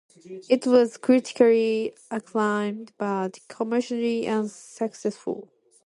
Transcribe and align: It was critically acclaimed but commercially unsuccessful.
It 0.49 0.65
was 0.65 0.97
critically 0.97 1.93
acclaimed 2.09 2.91
but 2.97 3.37
commercially 3.49 4.27
unsuccessful. 4.27 5.51